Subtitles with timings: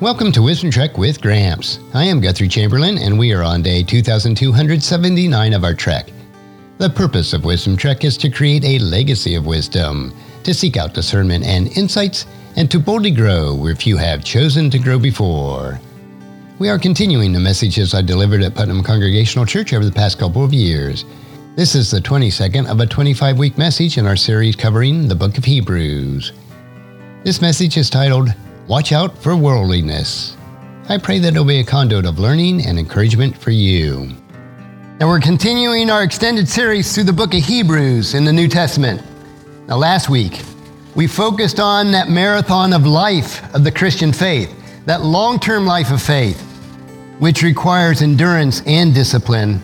[0.00, 1.78] Welcome to Wisdom Trek with Gramps.
[1.92, 6.10] I am Guthrie Chamberlain, and we are on day 2279 of our trek.
[6.78, 10.94] The purpose of Wisdom Trek is to create a legacy of wisdom, to seek out
[10.94, 12.24] discernment and insights,
[12.56, 15.78] and to boldly grow where few have chosen to grow before.
[16.58, 20.42] We are continuing the messages I delivered at Putnam Congregational Church over the past couple
[20.42, 21.04] of years.
[21.56, 25.36] This is the 22nd of a 25 week message in our series covering the book
[25.36, 26.32] of Hebrews.
[27.22, 28.30] This message is titled
[28.70, 30.36] Watch out for worldliness.
[30.88, 34.14] I pray that it'll be a conduit of learning and encouragement for you.
[35.00, 39.02] Now, we're continuing our extended series through the book of Hebrews in the New Testament.
[39.66, 40.42] Now, last week,
[40.94, 44.54] we focused on that marathon of life of the Christian faith,
[44.86, 46.40] that long term life of faith,
[47.18, 49.60] which requires endurance and discipline.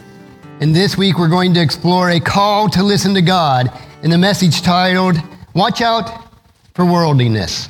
[0.59, 3.70] And this week, we're going to explore a call to listen to God
[4.02, 5.16] in the message titled,
[5.54, 6.10] Watch Out
[6.74, 7.68] for Worldliness.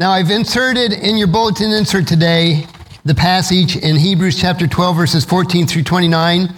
[0.00, 2.66] Now, I've inserted in your bulletin insert today
[3.04, 6.48] the passage in Hebrews chapter 12, verses 14 through 29.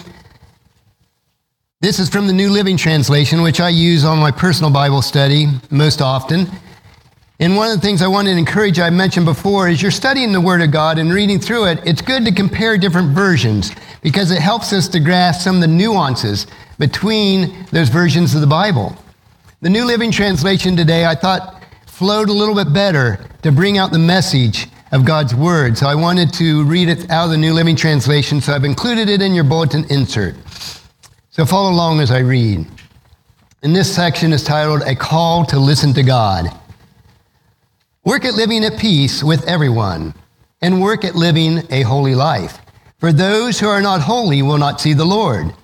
[1.80, 5.48] This is from the New Living Translation, which I use on my personal Bible study
[5.72, 6.47] most often.
[7.41, 10.30] And one of the things I want to encourage, I mentioned before, is you're studying
[10.30, 11.80] the Word of God and reading through it.
[11.84, 15.67] It's good to compare different versions because it helps us to grasp some of the
[15.67, 16.47] nuances
[16.78, 18.97] between those versions of the Bible.
[19.62, 21.61] The New Living Translation today, I thought,
[22.03, 25.78] flowed a little bit better to bring out the message of God's Word.
[25.78, 29.08] So I wanted to read it out of the New Living Translation, so I've included
[29.08, 30.34] it in your bulletin insert.
[31.30, 32.67] So follow along as I read.
[33.62, 36.47] And this section is titled A Call to Listen to God.
[38.05, 40.12] Work at living at peace with everyone,
[40.61, 42.58] and work at living a holy life.
[42.98, 45.55] For those who are not holy will not see the Lord.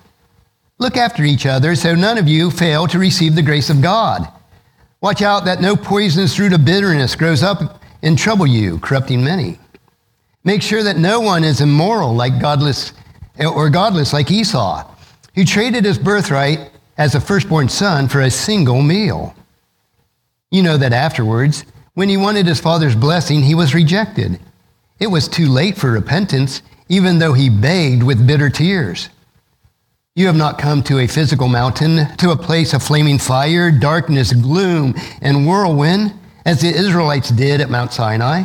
[0.77, 4.31] Look after each other so none of you fail to receive the grace of God.
[5.01, 9.57] Watch out that no poisonous root of bitterness grows up and trouble you, corrupting many.
[10.43, 12.91] Make sure that no one is immoral like godless
[13.39, 14.85] or godless like Esau,
[15.35, 19.33] who traded his birthright as a firstborn son for a single meal.
[20.51, 24.39] You know that afterwards, when he wanted his father's blessing, he was rejected.
[24.99, 29.09] It was too late for repentance, even though he begged with bitter tears.
[30.15, 34.33] You have not come to a physical mountain, to a place of flaming fire, darkness,
[34.33, 36.13] gloom, and whirlwind,
[36.45, 38.43] as the Israelites did at Mount Sinai.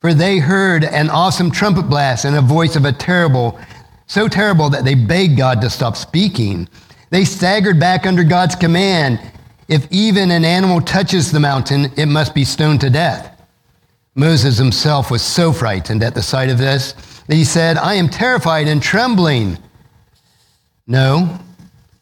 [0.00, 3.58] For they heard an awesome trumpet blast and a voice of a terrible,
[4.06, 6.68] so terrible that they begged God to stop speaking.
[7.10, 9.20] They staggered back under God's command.
[9.68, 13.40] If even an animal touches the mountain, it must be stoned to death.
[14.14, 16.92] Moses himself was so frightened at the sight of this
[17.28, 19.58] that he said, I am terrified and trembling.
[20.90, 21.38] No,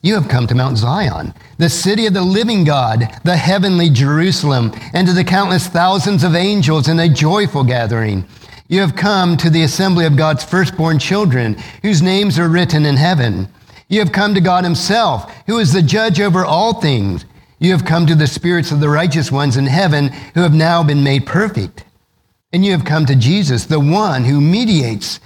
[0.00, 4.70] you have come to Mount Zion, the city of the living God, the heavenly Jerusalem,
[4.94, 8.24] and to the countless thousands of angels in a joyful gathering.
[8.68, 12.96] You have come to the assembly of God's firstborn children, whose names are written in
[12.96, 13.48] heaven.
[13.88, 17.24] You have come to God Himself, who is the judge over all things.
[17.58, 20.84] You have come to the spirits of the righteous ones in heaven, who have now
[20.84, 21.82] been made perfect.
[22.52, 25.18] And you have come to Jesus, the one who mediates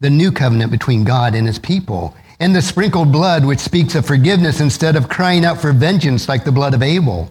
[0.00, 4.06] the new covenant between God and His people and the sprinkled blood which speaks of
[4.06, 7.30] forgiveness instead of crying out for vengeance like the blood of Abel.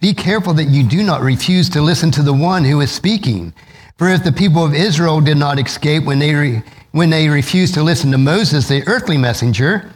[0.00, 3.52] Be careful that you do not refuse to listen to the one who is speaking.
[3.98, 7.74] For if the people of Israel did not escape when they, re- when they refused
[7.74, 9.90] to listen to Moses, the earthly messenger,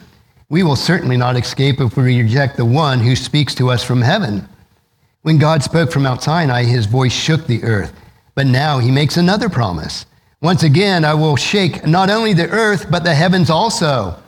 [0.51, 4.03] we will certainly not escape if we reject the one who speaks to us from
[4.03, 4.47] heaven.
[5.23, 7.95] When God spoke from Mount Sinai, his voice shook the earth.
[8.35, 10.05] But now he makes another promise.
[10.43, 14.21] Once again, I will shake not only the earth, but the heavens also.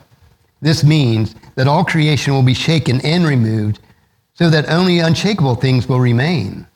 [0.60, 3.80] This means that all creation will be shaken and removed
[4.34, 6.66] so that only unshakable things will remain.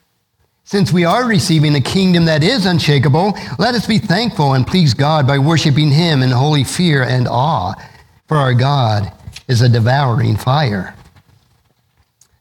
[0.64, 4.94] Since we are receiving a kingdom that is unshakable, let us be thankful and please
[4.94, 7.74] God by worshiping Him in holy fear and awe,
[8.28, 9.12] for our God
[9.48, 10.94] is a devouring fire.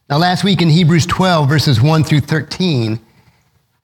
[0.09, 2.99] Now, last week in Hebrews 12, verses 1 through 13,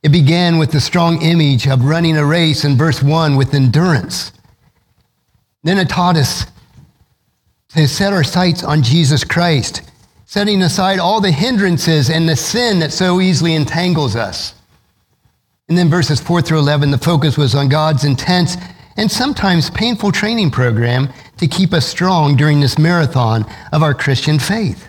[0.03, 4.31] it began with the strong image of running a race in verse 1 with endurance.
[5.63, 6.45] Then it taught us
[7.75, 9.81] to set our sights on Jesus Christ,
[10.25, 14.53] setting aside all the hindrances and the sin that so easily entangles us.
[15.67, 18.55] And then verses 4 through 11, the focus was on God's intense
[18.95, 24.39] and sometimes painful training program to keep us strong during this marathon of our Christian
[24.39, 24.87] faith.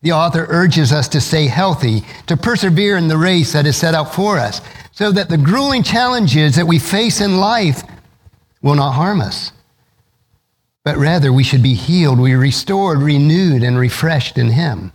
[0.00, 3.94] The author urges us to stay healthy, to persevere in the race that is set
[3.94, 4.62] out for us,
[4.92, 7.82] so that the grueling challenges that we face in life
[8.62, 9.52] will not harm us
[10.86, 14.92] but rather we should be healed, we restored, renewed, and refreshed in Him.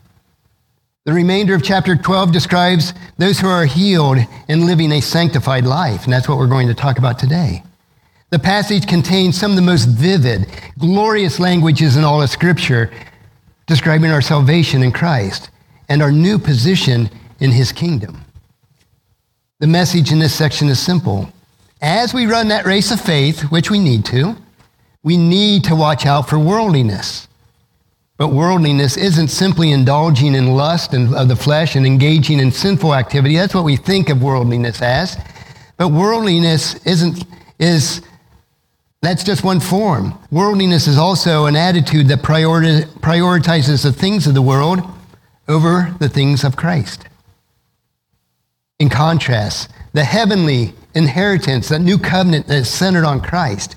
[1.03, 6.05] The remainder of chapter 12 describes those who are healed and living a sanctified life,
[6.05, 7.61] and that's what we're going to talk about today.
[8.29, 10.47] The passage contains some of the most vivid,
[10.79, 12.89] glorious languages in all of Scripture
[13.67, 15.49] describing our salvation in Christ
[15.89, 17.09] and our new position
[17.41, 18.23] in His kingdom.
[19.59, 21.27] The message in this section is simple.
[21.81, 24.38] As we run that race of faith, which we need to,
[25.03, 27.27] we need to watch out for worldliness.
[28.18, 33.36] But worldliness isn't simply indulging in lust of the flesh and engaging in sinful activity.
[33.36, 35.18] That's what we think of worldliness as.
[35.77, 37.25] But worldliness isn't,
[37.57, 38.03] is,
[39.01, 40.19] that's just one form.
[40.30, 44.81] Worldliness is also an attitude that priori- prioritizes the things of the world
[45.48, 47.06] over the things of Christ.
[48.77, 53.75] In contrast, the heavenly inheritance, that new covenant that is centered on Christ,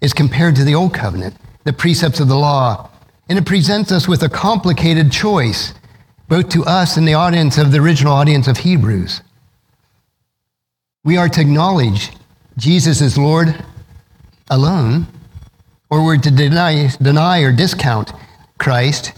[0.00, 1.34] is compared to the old covenant,
[1.64, 2.90] the precepts of the law,
[3.28, 5.74] and it presents us with a complicated choice,
[6.28, 9.22] both to us and the audience of the original audience of Hebrews.
[11.04, 12.10] We are to acknowledge
[12.56, 13.64] Jesus is Lord
[14.50, 15.06] alone,
[15.90, 18.12] or we're to deny, deny or discount
[18.58, 19.12] Christ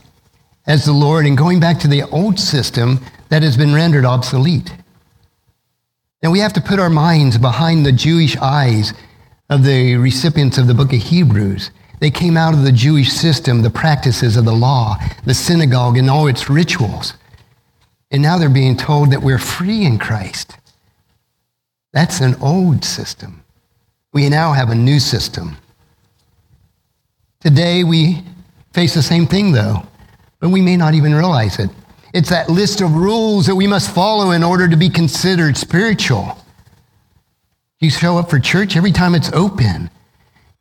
[0.66, 4.72] as the Lord and going back to the old system that has been rendered obsolete.
[6.22, 8.92] And we have to put our minds behind the Jewish eyes
[9.50, 11.70] of the recipients of the book of Hebrews
[12.00, 16.08] they came out of the Jewish system, the practices of the law, the synagogue, and
[16.08, 17.12] all its rituals.
[18.10, 20.56] And now they're being told that we're free in Christ.
[21.92, 23.44] That's an old system.
[24.12, 25.58] We now have a new system.
[27.40, 28.24] Today we
[28.72, 29.82] face the same thing, though,
[30.40, 31.70] but we may not even realize it.
[32.14, 36.38] It's that list of rules that we must follow in order to be considered spiritual.
[37.80, 39.88] You show up for church every time it's open.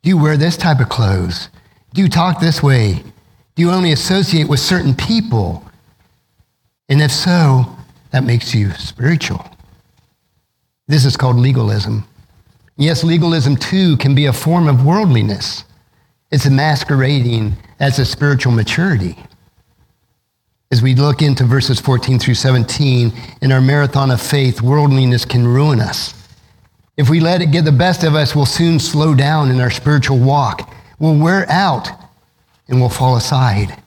[0.04, 1.50] Do you wear this type of clothes?
[1.94, 3.04] Do you talk this way?
[3.56, 5.66] Do you only associate with certain people?
[6.88, 7.75] And if so,
[8.12, 9.45] that makes you spiritual.
[10.88, 12.07] This is called legalism.
[12.77, 15.66] Yes, legalism too can be a form of worldliness.
[16.31, 19.18] It's masquerading as a spiritual maturity.
[20.71, 23.12] As we look into verses 14 through 17,
[23.42, 26.19] in our marathon of faith, worldliness can ruin us.
[26.99, 29.71] If we let it get the best of us, we'll soon slow down in our
[29.71, 30.69] spiritual walk.
[30.99, 31.87] We'll wear out
[32.67, 33.81] and we'll fall aside.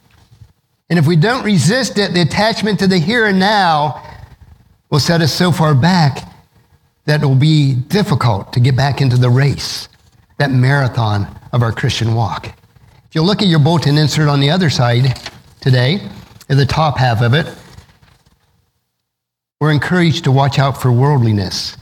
[0.89, 4.03] And if we don't resist it, the attachment to the here and now
[4.89, 6.27] will set us so far back
[7.05, 9.91] that it will be difficult to get back into the race,
[10.39, 12.47] that marathon of our Christian walk.
[12.47, 15.21] If you look at your bulletin insert on the other side
[15.61, 16.09] today,
[16.49, 17.47] at the top half of it,
[19.61, 21.77] we're encouraged to watch out for worldliness.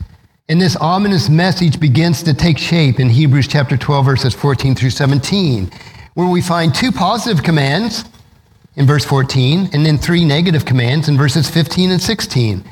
[0.50, 4.90] And this ominous message begins to take shape in Hebrews chapter 12, verses 14 through
[4.90, 5.70] 17,
[6.14, 8.04] where we find two positive commands
[8.74, 12.64] in verse 14 and then three negative commands in verses 15 and 16.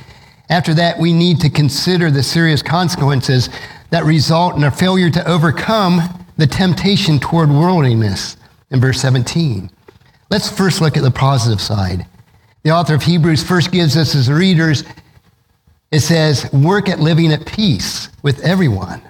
[0.50, 3.48] After that, we need to consider the serious consequences
[3.90, 6.00] that result in our failure to overcome
[6.36, 8.36] the temptation toward worldliness
[8.72, 9.70] in verse 17.
[10.30, 12.06] Let's first look at the positive side.
[12.64, 14.82] The author of Hebrews first gives us as readers
[15.90, 19.02] it says, work at living at peace with everyone.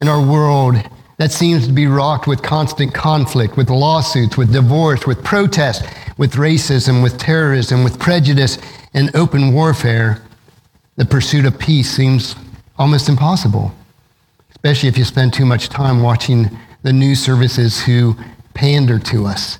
[0.00, 0.76] In our world
[1.18, 5.84] that seems to be rocked with constant conflict, with lawsuits, with divorce, with protest,
[6.16, 8.56] with racism, with terrorism, with prejudice,
[8.94, 10.22] and open warfare,
[10.96, 12.34] the pursuit of peace seems
[12.78, 13.70] almost impossible,
[14.50, 16.50] especially if you spend too much time watching
[16.82, 18.16] the news services who
[18.54, 19.58] pander to us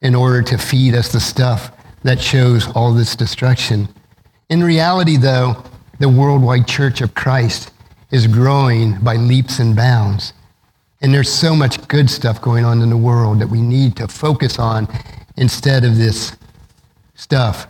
[0.00, 1.72] in order to feed us the stuff
[2.04, 3.88] that shows all this destruction.
[4.54, 5.64] In reality, though,
[5.98, 7.72] the worldwide church of Christ
[8.12, 10.32] is growing by leaps and bounds.
[11.00, 14.06] And there's so much good stuff going on in the world that we need to
[14.06, 14.86] focus on
[15.36, 16.36] instead of this
[17.16, 17.66] stuff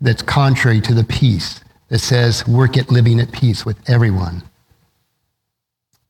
[0.00, 4.42] that's contrary to the peace that says work at living at peace with everyone.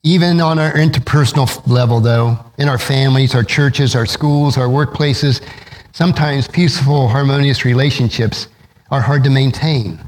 [0.03, 5.45] Even on our interpersonal level, though, in our families, our churches, our schools, our workplaces,
[5.91, 8.47] sometimes peaceful, harmonious relationships
[8.91, 9.99] are hard to maintain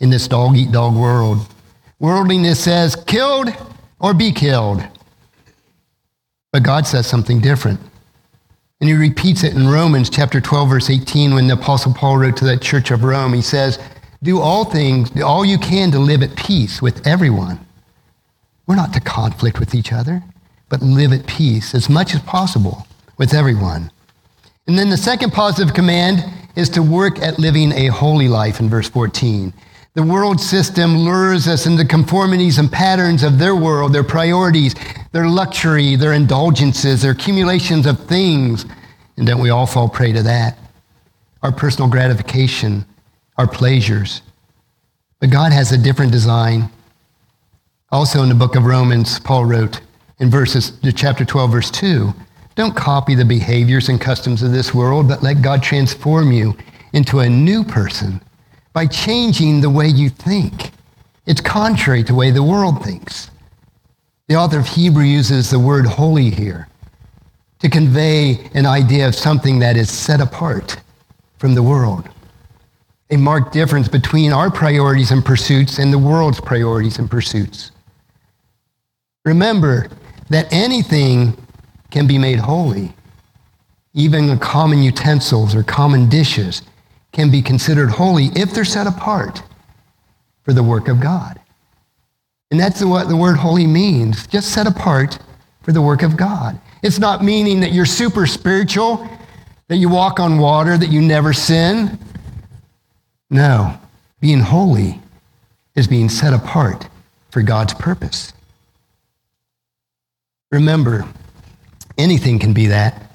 [0.00, 1.46] in this dog eat dog world.
[1.98, 3.48] Worldliness says, killed
[4.00, 4.82] or be killed.
[6.52, 7.80] But God says something different.
[8.80, 12.36] And he repeats it in Romans chapter 12, verse 18, when the Apostle Paul wrote
[12.38, 13.32] to that church of Rome.
[13.32, 13.78] He says,
[14.24, 17.64] Do all things, do all you can to live at peace with everyone.
[18.66, 20.22] We're not to conflict with each other,
[20.68, 22.86] but live at peace as much as possible
[23.18, 23.92] with everyone.
[24.66, 26.24] And then the second positive command
[26.56, 29.52] is to work at living a holy life in verse 14.
[29.94, 34.74] The world system lures us into conformities and patterns of their world, their priorities,
[35.12, 38.64] their luxury, their indulgences, their accumulations of things.
[39.16, 40.56] And don't we all fall prey to that?
[41.42, 42.84] our personal gratification,
[43.36, 44.22] our pleasures.
[45.20, 46.70] But God has a different design.
[47.90, 49.80] Also in the book of Romans, Paul wrote
[50.18, 52.12] in verses chapter 12 verse 2,
[52.54, 56.54] don't copy the behaviors and customs of this world, but let God transform you
[56.92, 58.20] into a new person
[58.72, 60.70] by changing the way you think.
[61.26, 63.30] It's contrary to the way the world thinks.
[64.28, 66.68] The author of Hebrew uses the word holy here
[67.60, 70.76] to convey an idea of something that is set apart
[71.38, 72.08] from the world.
[73.10, 77.70] A marked difference between our priorities and pursuits and the world's priorities and pursuits.
[79.24, 79.88] Remember
[80.30, 81.36] that anything
[81.92, 82.92] can be made holy.
[83.94, 86.62] Even common utensils or common dishes
[87.12, 89.42] can be considered holy if they're set apart
[90.42, 91.38] for the work of God.
[92.50, 95.18] And that's what the word holy means, just set apart
[95.62, 96.58] for the work of God.
[96.82, 99.06] It's not meaning that you're super spiritual,
[99.68, 101.98] that you walk on water, that you never sin.
[103.30, 103.78] No,
[104.20, 105.00] being holy
[105.74, 106.88] is being set apart
[107.30, 108.32] for God's purpose.
[110.50, 111.06] Remember,
[111.98, 113.10] anything can be that.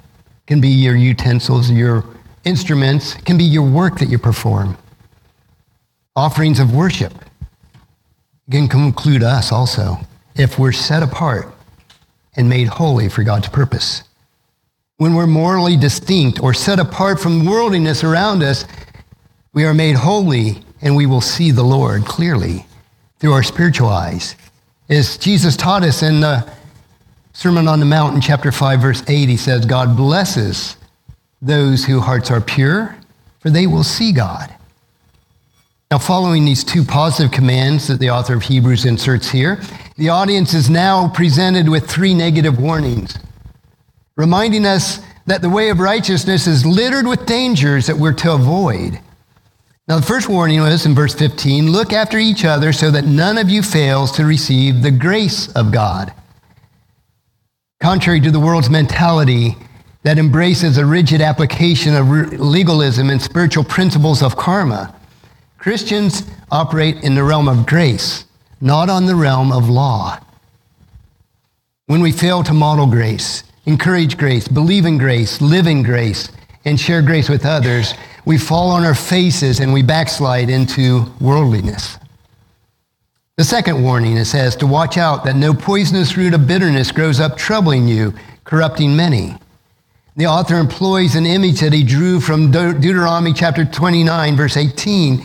[0.46, 2.06] Can be your utensils, your
[2.46, 4.78] instruments, can be your work that you perform.
[6.16, 7.14] Offerings of worship
[8.50, 9.98] can include us also
[10.36, 11.54] if we're set apart
[12.36, 14.04] and made holy for God's purpose.
[14.98, 18.66] When we're morally distinct or set apart from worldliness around us,
[19.54, 22.66] we are made holy and we will see the Lord clearly
[23.20, 24.36] through our spiritual eyes.
[24.90, 26.50] As Jesus taught us in the
[27.38, 30.76] Sermon on the Mount in chapter 5, verse 8, he says, God blesses
[31.40, 32.98] those whose hearts are pure,
[33.38, 34.52] for they will see God.
[35.92, 39.62] Now, following these two positive commands that the author of Hebrews inserts here,
[39.98, 43.20] the audience is now presented with three negative warnings,
[44.16, 49.00] reminding us that the way of righteousness is littered with dangers that we're to avoid.
[49.88, 53.38] Now, the first warning was in verse 15 look after each other so that none
[53.38, 56.12] of you fails to receive the grace of God.
[57.80, 59.56] Contrary to the world's mentality
[60.04, 62.08] that embraces a rigid application of
[62.40, 64.96] legalism and spiritual principles of karma,
[65.58, 68.26] Christians operate in the realm of grace,
[68.62, 70.20] not on the realm of law.
[71.86, 76.32] When we fail to model grace, encourage grace, believe in grace, live in grace,
[76.66, 77.94] and share grace with others,
[78.26, 81.98] we fall on our faces and we backslide into worldliness.
[83.38, 87.20] The second warning, it says to watch out that no poisonous root of bitterness grows
[87.20, 88.16] up troubling you,
[88.46, 89.36] corrupting many.
[90.16, 95.24] The author employs an image that he drew from Deuteronomy chapter 29, verse 18,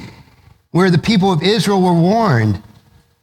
[0.72, 2.62] where the people of Israel were warned.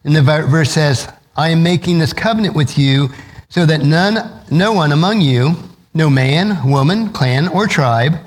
[0.06, 3.10] And the verse says, I am making this covenant with you
[3.48, 5.54] so that none, no one among you,
[5.94, 8.18] no man, woman, clan, or tribe,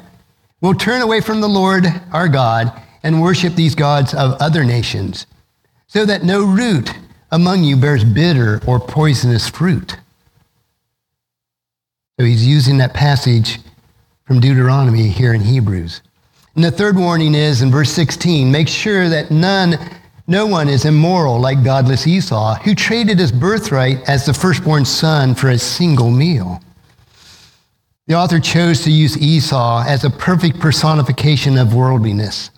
[0.61, 5.27] will turn away from the Lord our God and worship these gods of other nations,
[5.93, 6.91] so that no root
[7.33, 9.99] among you bears bitter or poisonous fruit.
[12.19, 13.59] So he's using that passage
[14.25, 16.01] from Deuteronomy here in Hebrews.
[16.55, 19.77] And the third warning is in verse 16 make sure that none,
[20.27, 25.35] no one is immoral like godless Esau, who traded his birthright as the firstborn son
[25.35, 26.63] for a single meal.
[28.07, 32.51] The author chose to use Esau as a perfect personification of worldliness,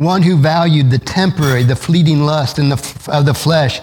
[0.00, 3.82] one who valued the temporary, the fleeting lust the, of the flesh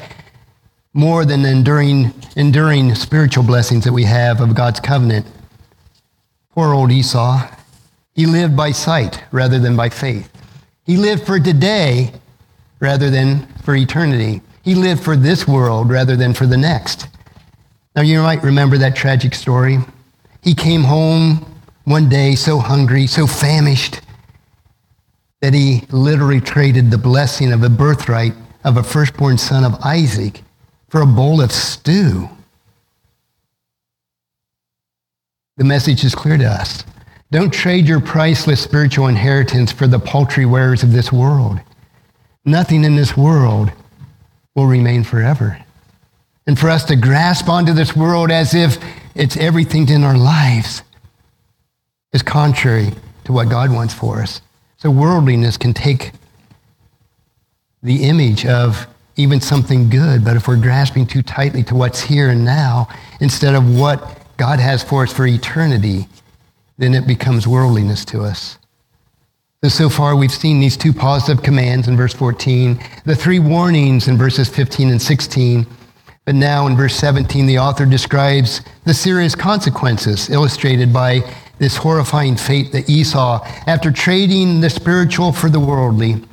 [0.91, 5.27] more than enduring, enduring spiritual blessings that we have of God's covenant.
[6.55, 7.47] Poor old Esau.
[8.15, 10.27] He lived by sight rather than by faith.
[10.85, 12.11] He lived for today
[12.79, 14.41] rather than for eternity.
[14.63, 17.09] He lived for this world rather than for the next.
[17.95, 19.77] Now, you might remember that tragic story.
[20.41, 21.45] He came home
[21.83, 24.01] one day so hungry, so famished,
[25.41, 30.41] that he literally traded the blessing of a birthright of a firstborn son of Isaac
[30.89, 32.29] for a bowl of stew.
[35.57, 36.83] The message is clear to us.
[37.31, 41.59] Don't trade your priceless spiritual inheritance for the paltry wares of this world.
[42.45, 43.71] Nothing in this world
[44.55, 45.59] will remain forever.
[46.45, 48.77] And for us to grasp onto this world as if
[49.15, 50.83] it's everything in our lives
[52.13, 52.91] is contrary
[53.25, 54.41] to what God wants for us.
[54.77, 56.11] So worldliness can take
[57.81, 62.29] the image of even something good, but if we're grasping too tightly to what's here
[62.29, 62.87] and now
[63.19, 66.07] instead of what God has for us for eternity,
[66.77, 68.59] then it becomes worldliness to us.
[69.63, 74.07] So, so far, we've seen these two positive commands in verse 14, the three warnings
[74.07, 75.65] in verses 15 and 16.
[76.25, 81.21] But now in verse 17, the author describes the serious consequences illustrated by
[81.59, 86.23] this horrifying fate that Esau, after trading the spiritual for the worldly,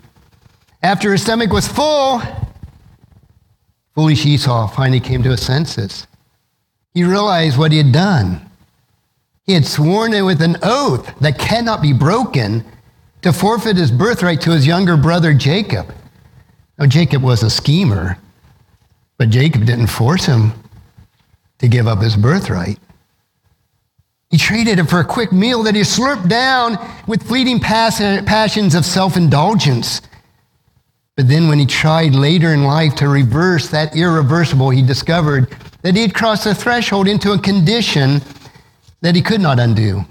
[0.82, 2.20] after his stomach was full,
[3.94, 6.06] foolish Esau finally came to his senses.
[6.92, 8.50] He realized what he had done.
[9.44, 12.64] He had sworn it with an oath that cannot be broken
[13.22, 15.92] to forfeit his birthright to his younger brother Jacob.
[16.78, 18.18] Now, Jacob was a schemer,
[19.16, 20.52] but Jacob didn't force him
[21.58, 22.78] to give up his birthright.
[24.34, 26.76] He traded it for a quick meal that he slurped down
[27.06, 30.00] with fleeting passions of self indulgence.
[31.16, 35.94] But then, when he tried later in life to reverse that irreversible, he discovered that
[35.94, 38.20] he had crossed a threshold into a condition
[39.02, 40.04] that he could not undo.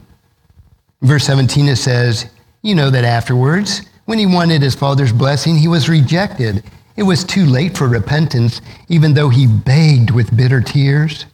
[1.02, 2.28] Verse 17 it says,
[2.62, 6.64] You know that afterwards, when he wanted his father's blessing, he was rejected.
[6.96, 11.26] It was too late for repentance, even though he begged with bitter tears.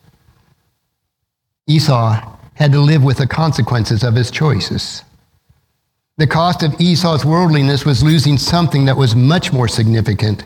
[1.67, 5.03] Esau had to live with the consequences of his choices.
[6.17, 10.43] The cost of Esau's worldliness was losing something that was much more significant.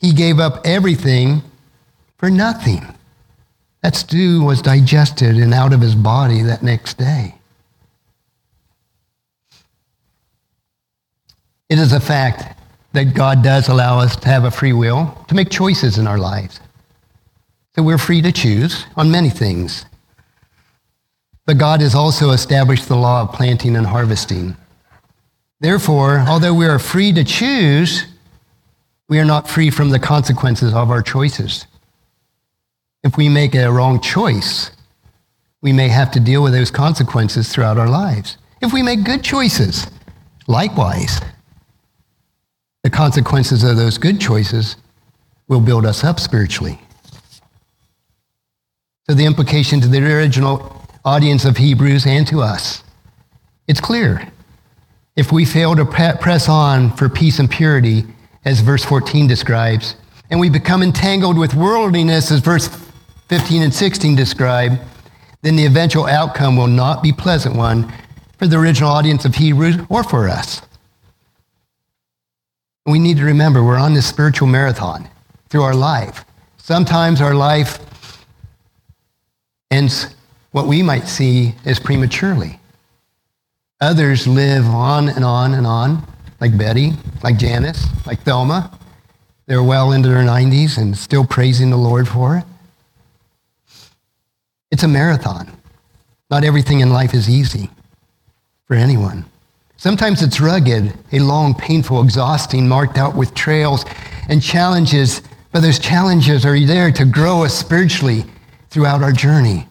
[0.00, 1.42] He gave up everything
[2.16, 2.86] for nothing.
[3.82, 7.34] That stew was digested and out of his body that next day.
[11.68, 12.56] It is a fact
[12.92, 16.18] that God does allow us to have a free will to make choices in our
[16.18, 16.60] lives.
[17.74, 19.84] So we're free to choose on many things.
[21.46, 24.56] But God has also established the law of planting and harvesting.
[25.60, 28.04] Therefore, although we are free to choose,
[29.08, 31.66] we are not free from the consequences of our choices.
[33.04, 34.72] If we make a wrong choice,
[35.62, 38.36] we may have to deal with those consequences throughout our lives.
[38.60, 39.86] If we make good choices,
[40.48, 41.20] likewise,
[42.82, 44.76] the consequences of those good choices
[45.48, 46.80] will build us up spiritually.
[49.08, 52.82] So, the implication to the original audience of Hebrews and to us.
[53.68, 54.28] It's clear.
[55.14, 58.04] If we fail to press on for peace and purity,
[58.44, 59.94] as verse 14 describes,
[60.30, 62.68] and we become entangled with worldliness, as verse
[63.28, 64.80] 15 and 16 describe,
[65.42, 67.92] then the eventual outcome will not be pleasant one
[68.36, 70.60] for the original audience of Hebrews or for us.
[72.84, 75.08] We need to remember we're on this spiritual marathon
[75.50, 76.24] through our life.
[76.56, 77.78] Sometimes our life
[79.70, 80.15] ends
[80.56, 82.58] what we might see as prematurely.
[83.82, 86.02] Others live on and on and on,
[86.40, 86.92] like Betty,
[87.22, 88.70] like Janice, like Thelma.
[89.44, 92.44] They're well into their 90s and still praising the Lord for it.
[94.70, 95.54] It's a marathon.
[96.30, 97.68] Not everything in life is easy
[98.64, 99.26] for anyone.
[99.76, 103.84] Sometimes it's rugged, a long, painful, exhausting, marked out with trails
[104.30, 105.20] and challenges,
[105.52, 108.24] but those challenges are there to grow us spiritually
[108.70, 109.68] throughout our journey.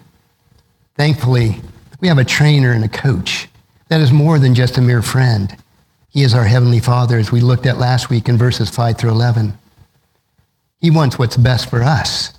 [0.96, 1.62] Thankfully,
[2.00, 3.48] we have a trainer and a coach
[3.90, 5.56] that is more than just a mere friend.
[6.10, 9.12] He is our Heavenly Father, as we looked at last week in verses 5 through
[9.12, 9.58] 11.
[10.80, 12.34] He wants what's best for us,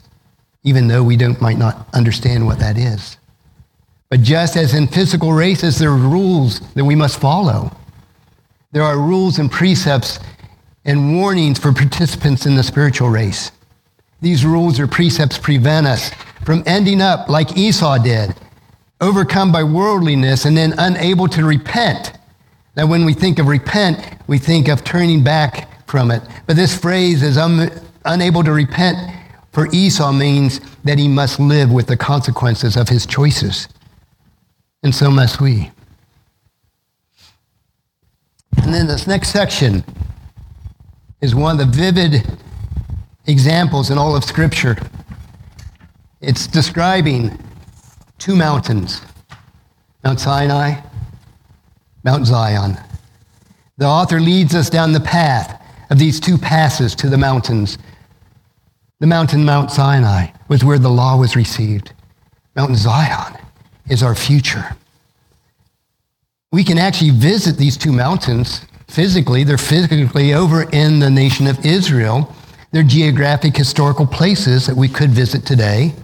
[0.63, 3.19] even though we don't, might not understand what that is.
[4.09, 7.77] But just as in physical races, there are rules that we must follow.
[8.73, 10.19] There are rules and precepts
[10.85, 13.51] and warnings for participants in the spiritual race.
[14.21, 16.11] These rules or precepts prevent us
[16.45, 18.35] from ending up like Esau did,
[19.01, 22.13] overcome by worldliness, and then unable to repent.
[22.77, 26.23] Now, when we think of repent, we think of turning back from it.
[26.47, 27.71] But this phrase is un-
[28.05, 28.99] unable to repent
[29.57, 33.69] for Esau means that he must live with the consequences of his choices.
[34.83, 35.71] And so must we.
[38.59, 39.83] And then this next section
[41.23, 42.39] is one of the vivid
[43.27, 44.77] examples in all of Scripture.
[46.21, 47.39] It's describing
[48.19, 49.01] two mountains
[50.05, 50.81] Mount Sinai,
[52.05, 52.79] Mount Zion.
[53.77, 57.77] The author leads us down the path of these two passes to the mountains.
[59.01, 61.93] The mountain Mount Sinai was where the law was received.
[62.55, 63.37] Mount Zion
[63.91, 64.77] is our future.
[66.53, 69.43] We can actually visit these two mountains physically.
[69.43, 72.33] They're physically over in the nation of Israel.
[72.71, 75.95] They're geographic historical places that we could visit today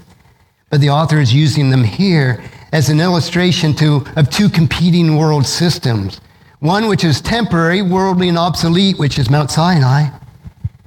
[0.73, 5.45] but the author is using them here as an illustration to, of two competing world
[5.45, 6.23] systems.
[6.61, 10.09] One which is temporary, worldly, and obsolete, which is Mount Sinai.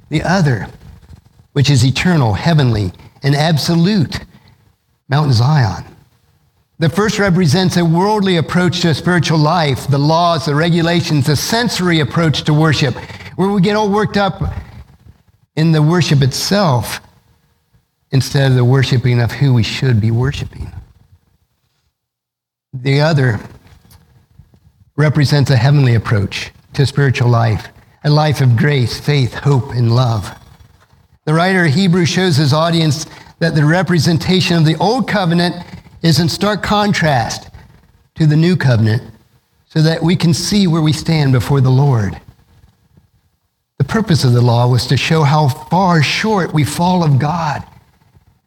[0.08, 0.66] The other,
[1.52, 2.90] which is eternal, heavenly,
[3.22, 4.18] and absolute,
[5.08, 5.84] Mount Zion.
[6.80, 12.00] The first represents a worldly approach to spiritual life, the laws, the regulations, the sensory
[12.00, 12.96] approach to worship,
[13.36, 14.42] where we get all worked up
[15.54, 16.98] in the worship itself
[18.10, 20.72] instead of the worshiping of who we should be worshiping.
[22.72, 23.40] The other
[24.96, 27.68] represents a heavenly approach to spiritual life,
[28.04, 30.30] a life of grace, faith, hope, and love.
[31.24, 33.06] The writer of Hebrews shows his audience
[33.38, 35.56] that the representation of the old covenant
[36.02, 37.50] is in stark contrast
[38.14, 39.02] to the new covenant
[39.66, 42.20] so that we can see where we stand before the Lord.
[43.78, 47.62] The purpose of the law was to show how far short we fall of God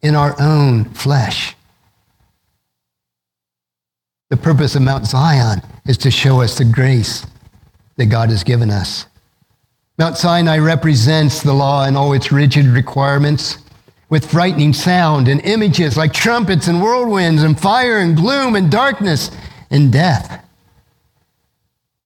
[0.01, 1.55] in our own flesh.
[4.29, 7.25] The purpose of Mount Zion is to show us the grace
[7.97, 9.07] that God has given us.
[9.97, 13.57] Mount Sinai represents the law and all its rigid requirements
[14.09, 19.29] with frightening sound and images like trumpets and whirlwinds and fire and gloom and darkness
[19.69, 20.45] and death.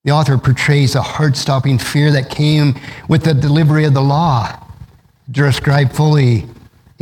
[0.03, 2.75] The author portrays a heart stopping fear that came
[3.08, 4.60] with the delivery of the law,
[5.32, 6.45] described fully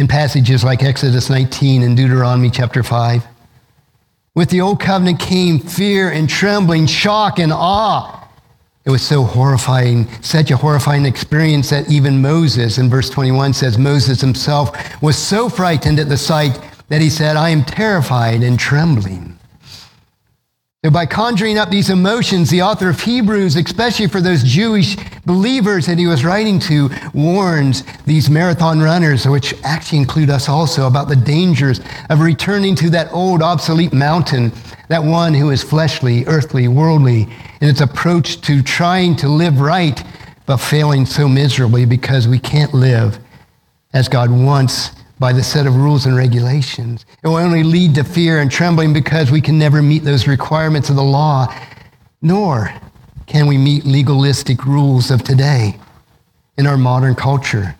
[0.01, 3.23] in passages like Exodus 19 and Deuteronomy chapter 5.
[4.33, 8.27] With the old covenant came fear and trembling, shock and awe.
[8.83, 13.77] It was so horrifying, such a horrifying experience that even Moses, in verse 21, says
[13.77, 14.71] Moses himself
[15.03, 16.59] was so frightened at the sight
[16.89, 19.37] that he said, I am terrified and trembling.
[20.83, 24.95] So, by conjuring up these emotions, the author of Hebrews, especially for those Jewish
[25.27, 30.87] believers that he was writing to, warns these marathon runners, which actually include us also,
[30.87, 34.51] about the dangers of returning to that old obsolete mountain,
[34.89, 37.27] that one who is fleshly, earthly, worldly,
[37.61, 40.03] in its approach to trying to live right,
[40.47, 43.19] but failing so miserably because we can't live
[43.93, 44.89] as God wants
[45.21, 47.05] by the set of rules and regulations.
[47.23, 50.89] It will only lead to fear and trembling because we can never meet those requirements
[50.89, 51.47] of the law,
[52.23, 52.73] nor
[53.27, 55.79] can we meet legalistic rules of today
[56.57, 57.75] in our modern culture.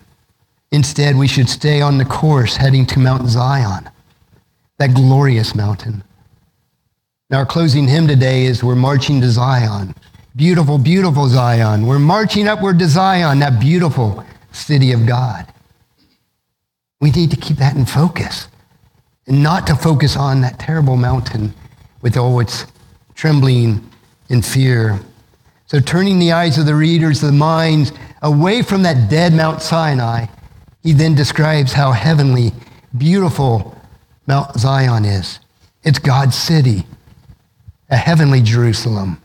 [0.70, 3.90] Instead, we should stay on the course heading to Mount Zion,
[4.78, 6.04] that glorious mountain.
[7.28, 9.96] Now, our closing hymn today is We're Marching to Zion.
[10.36, 11.88] Beautiful, beautiful Zion.
[11.88, 15.51] We're marching upward to Zion, that beautiful city of God.
[17.02, 18.46] We need to keep that in focus
[19.26, 21.52] and not to focus on that terrible mountain
[22.00, 22.64] with all its
[23.16, 23.90] trembling
[24.30, 25.00] and fear.
[25.66, 27.90] So, turning the eyes of the readers, the minds
[28.22, 30.26] away from that dead Mount Sinai,
[30.84, 32.52] he then describes how heavenly,
[32.96, 33.76] beautiful
[34.28, 35.40] Mount Zion is.
[35.82, 36.86] It's God's city,
[37.90, 39.20] a heavenly Jerusalem.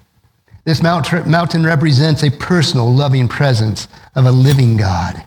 [0.64, 5.24] This mountain represents a personal, loving presence of a living God.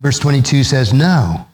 [0.00, 1.46] Verse 22 says, No.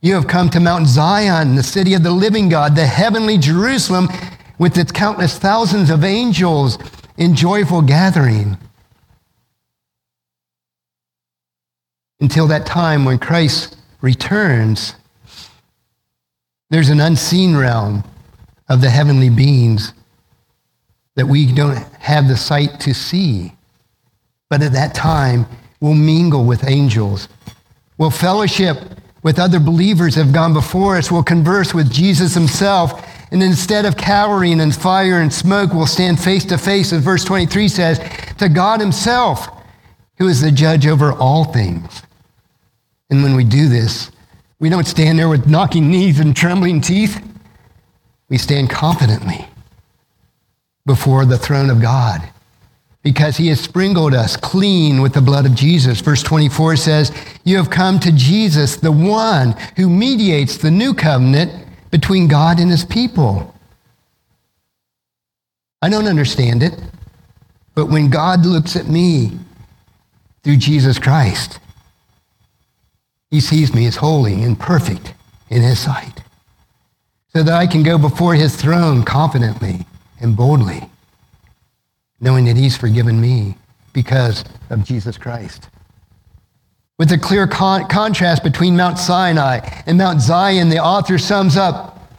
[0.00, 4.08] You have come to Mount Zion, the city of the living God, the heavenly Jerusalem,
[4.58, 6.78] with its countless thousands of angels
[7.16, 8.56] in joyful gathering.
[12.20, 14.94] Until that time when Christ returns,
[16.70, 18.04] there's an unseen realm
[18.68, 19.92] of the heavenly beings
[21.16, 23.52] that we don't have the sight to see.
[24.48, 25.46] But at that time,
[25.80, 27.28] we'll mingle with angels
[27.98, 28.78] We'll fellowship
[29.22, 31.10] with other believers have gone before us.
[31.10, 33.04] We'll converse with Jesus himself.
[33.30, 37.24] And instead of cowering in fire and smoke, we'll stand face to face, as verse
[37.24, 37.98] 23 says,
[38.38, 39.48] to God himself,
[40.16, 42.02] who is the judge over all things.
[43.10, 44.10] And when we do this,
[44.60, 47.22] we don't stand there with knocking knees and trembling teeth.
[48.28, 49.46] We stand confidently
[50.86, 52.22] before the throne of God
[53.08, 56.02] because he has sprinkled us clean with the blood of Jesus.
[56.02, 57.10] Verse 24 says,
[57.42, 62.70] You have come to Jesus, the one who mediates the new covenant between God and
[62.70, 63.54] his people.
[65.80, 66.78] I don't understand it,
[67.74, 69.38] but when God looks at me
[70.44, 71.60] through Jesus Christ,
[73.30, 75.14] he sees me as holy and perfect
[75.48, 76.22] in his sight,
[77.34, 79.86] so that I can go before his throne confidently
[80.20, 80.90] and boldly
[82.20, 83.56] knowing that he's forgiven me
[83.92, 85.68] because of Jesus Christ.
[86.98, 92.10] With a clear con- contrast between Mount Sinai and Mount Zion, the author sums up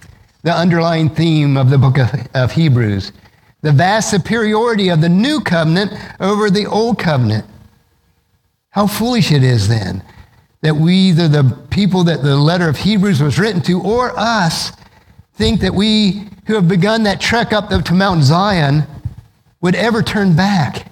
[0.44, 3.12] the underlying theme of the book of, of Hebrews
[3.62, 7.46] the vast superiority of the new covenant over the old covenant.
[8.70, 10.04] How foolish it is then
[10.62, 14.72] that we, either the people that the letter of Hebrews was written to or us,
[15.34, 18.86] think that we who have begun that trek up to Mount Zion
[19.62, 20.92] would ever turn back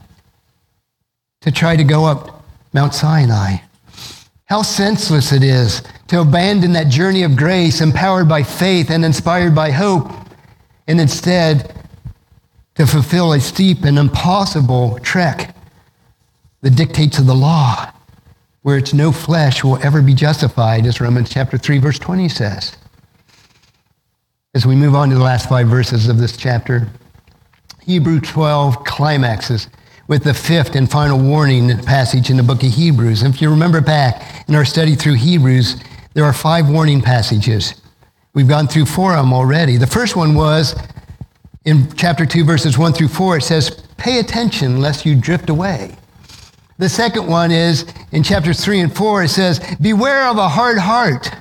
[1.42, 3.58] to try to go up Mount Sinai.
[4.46, 9.54] How senseless it is to abandon that journey of grace empowered by faith and inspired
[9.54, 10.12] by hope,
[10.88, 11.74] and instead
[12.76, 15.56] to fulfill a steep and impossible trek,
[16.62, 17.92] the dictates of the law,
[18.62, 22.78] where it's no flesh will ever be justified, as Romans chapter 3, verse 20 says.
[24.54, 26.88] as we move on to the last five verses of this chapter.
[27.88, 29.70] Hebrew 12 climaxes
[30.10, 33.22] with the fifth and final warning passage in the book of Hebrews.
[33.22, 35.82] And if you remember back in our study through Hebrews,
[36.14, 37.76] there are five warning passages.
[38.34, 39.78] We've gone through four of them already.
[39.78, 40.76] The first one was
[41.64, 45.96] in chapter 2, verses 1 through 4, it says, Pay attention lest you drift away.
[46.80, 50.78] The second one is in chapters 3 and 4, it says, Beware of a hard
[50.78, 51.32] heart.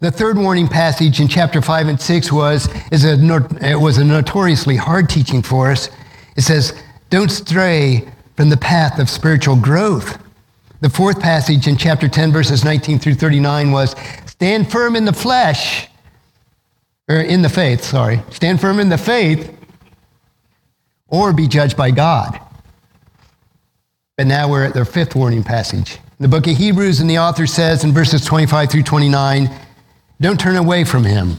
[0.00, 3.18] The third warning passage in chapter 5 and 6 was, is a,
[3.60, 5.90] it was a notoriously hard teaching for us.
[6.36, 6.72] It says,
[7.10, 10.18] Don't stray from the path of spiritual growth.
[10.80, 15.12] The fourth passage in chapter 10, verses 19 through 39 was, Stand firm in the
[15.12, 15.88] flesh,
[17.06, 18.22] or in the faith, sorry.
[18.30, 19.54] Stand firm in the faith,
[21.08, 22.40] or be judged by God.
[24.16, 25.98] But now we're at the fifth warning passage.
[26.18, 29.50] The book of Hebrews, and the author says in verses 25 through 29,
[30.20, 31.36] don't turn away from him.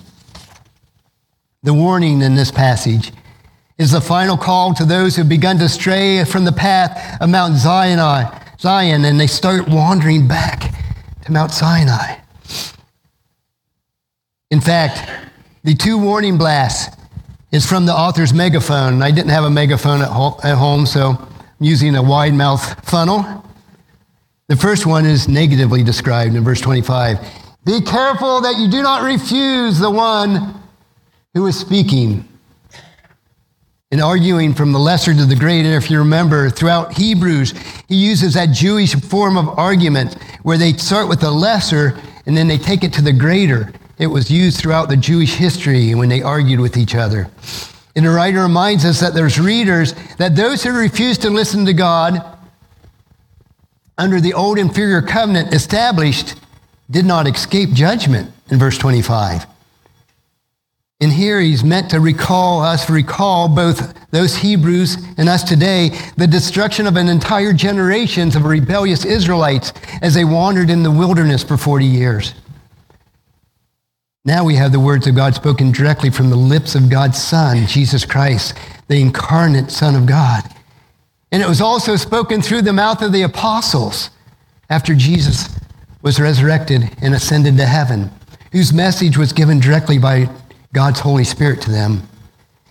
[1.64, 3.12] The warning in this passage
[3.78, 7.30] is the final call to those who have begun to stray from the path of
[7.30, 8.00] Mount Zion,
[8.60, 10.74] Zion and they start wandering back
[11.26, 12.16] to Mount Sinai.
[14.50, 15.10] In fact,
[15.64, 16.96] the two warning blasts
[17.52, 19.02] is from the author's megaphone.
[19.02, 20.10] I didn't have a megaphone at
[20.56, 21.28] home, so I'm
[21.60, 23.46] using a wide mouth funnel.
[24.48, 27.20] The first one is negatively described in verse 25.
[27.64, 30.56] Be careful that you do not refuse the one
[31.34, 32.28] who is speaking.
[33.92, 37.54] In arguing from the lesser to the greater, if you remember, throughout Hebrews,
[37.88, 42.48] he uses that Jewish form of argument where they start with the lesser and then
[42.48, 43.72] they take it to the greater.
[44.00, 47.30] It was used throughout the Jewish history when they argued with each other.
[47.96, 51.74] And the writer reminds us that there's readers that those who refuse to listen to
[51.74, 52.38] God
[53.98, 56.36] under the old inferior covenant established
[56.92, 59.48] did not escape judgment in verse 25.
[61.00, 66.28] And here he's meant to recall us, recall both those Hebrews and us today, the
[66.28, 69.74] destruction of an entire generations of rebellious Israelites
[70.04, 72.36] as they wandered in the wilderness for 40 years.
[74.24, 77.66] Now we have the words of God spoken directly from the lips of God's Son,
[77.66, 78.56] Jesus Christ,
[78.88, 80.44] the incarnate Son of God.
[81.32, 84.12] And it was also spoken through the mouth of the apostles
[84.70, 85.50] after Jesus
[86.02, 88.12] was resurrected and ascended to heaven,
[88.52, 90.30] whose message was given directly by
[90.74, 92.04] God's Holy Spirit to them.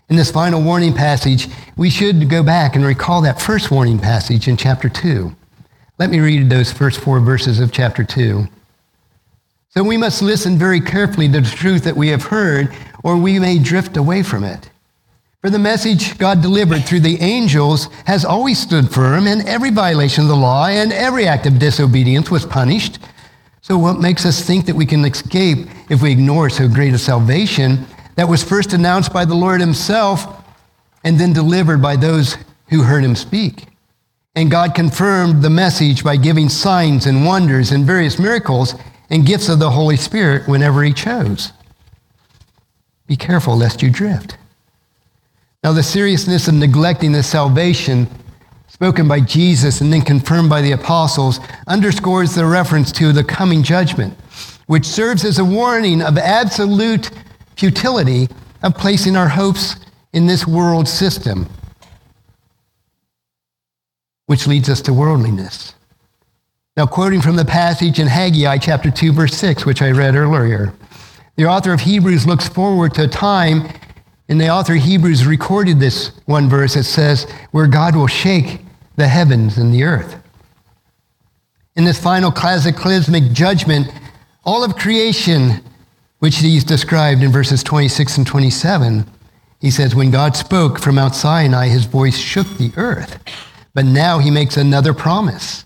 [0.08, 4.48] In this final warning passage, we should go back and recall that first warning passage
[4.48, 5.34] in chapter 2.
[5.98, 8.46] Let me read those first four verses of chapter 2.
[9.68, 13.38] So we must listen very carefully to the truth that we have heard, or we
[13.38, 14.68] may drift away from it.
[15.42, 20.24] For the message God delivered through the angels has always stood firm, and every violation
[20.24, 22.98] of the law and every act of disobedience was punished.
[23.70, 26.98] So, what makes us think that we can escape if we ignore so great a
[26.98, 30.42] salvation that was first announced by the Lord Himself
[31.04, 32.36] and then delivered by those
[32.70, 33.66] who heard Him speak?
[34.34, 38.74] And God confirmed the message by giving signs and wonders and various miracles
[39.08, 41.52] and gifts of the Holy Spirit whenever he chose.
[43.06, 44.36] Be careful lest you drift.
[45.62, 48.08] Now, the seriousness of neglecting the salvation
[48.80, 53.62] spoken by Jesus and then confirmed by the apostles underscores the reference to the coming
[53.62, 54.14] judgment,
[54.68, 57.10] which serves as a warning of absolute
[57.58, 58.26] futility
[58.62, 59.76] of placing our hopes
[60.14, 61.46] in this world system,
[64.24, 65.74] which leads us to worldliness.
[66.74, 70.72] Now, quoting from the passage in Haggai chapter 2, verse 6, which I read earlier,
[71.36, 73.68] the author of Hebrews looks forward to a time,
[74.30, 78.60] and the author of Hebrews recorded this one verse that says, where God will shake
[79.00, 80.16] the heavens and the earth.
[81.74, 83.90] In this final cataclysmic judgment,
[84.44, 85.62] all of creation,
[86.18, 89.06] which he's described in verses 26 and 27,
[89.58, 93.18] he says, When God spoke from Mount Sinai, his voice shook the earth.
[93.72, 95.64] But now he makes another promise.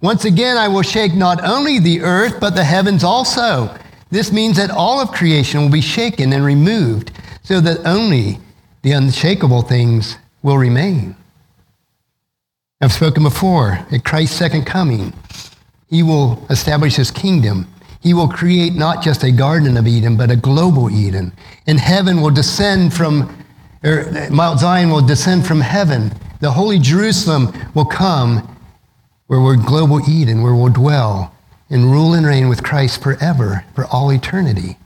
[0.00, 3.76] Once again, I will shake not only the earth, but the heavens also.
[4.10, 7.10] This means that all of creation will be shaken and removed,
[7.42, 8.38] so that only
[8.82, 11.16] the unshakable things will remain.
[12.80, 15.12] I've spoken before at Christ's second coming,
[15.88, 17.66] he will establish his kingdom.
[18.00, 21.32] He will create not just a Garden of Eden, but a global Eden.
[21.66, 23.44] And heaven will descend from,
[23.82, 26.12] or Mount Zion will descend from heaven.
[26.40, 28.56] The holy Jerusalem will come
[29.26, 31.34] where we're global Eden, where we'll dwell
[31.70, 34.76] and rule and reign with Christ forever, for all eternity.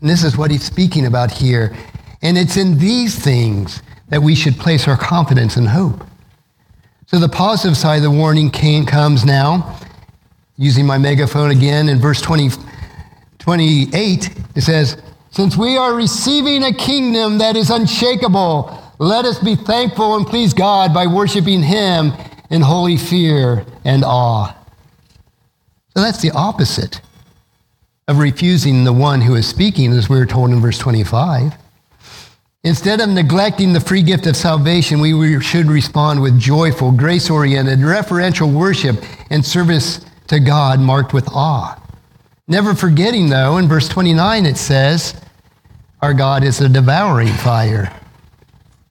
[0.00, 1.76] And this is what he's speaking about here.
[2.22, 6.04] And it's in these things that we should place our confidence and hope.
[7.10, 9.76] So the positive side of the warning came, comes now,
[10.56, 12.50] using my megaphone again in verse 20,
[13.40, 14.96] 28, it says,
[15.32, 20.54] Since we are receiving a kingdom that is unshakable, let us be thankful and please
[20.54, 22.12] God by worshiping Him
[22.48, 24.56] in holy fear and awe.
[25.96, 27.00] So that's the opposite
[28.06, 31.54] of refusing the one who is speaking, as we were told in verse 25.
[32.62, 37.78] Instead of neglecting the free gift of salvation, we should respond with joyful, grace oriented,
[37.78, 41.80] referential worship and service to God marked with awe.
[42.46, 45.18] Never forgetting, though, in verse 29 it says,
[46.02, 47.98] Our God is a devouring fire,